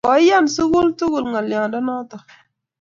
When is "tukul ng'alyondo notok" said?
0.99-2.23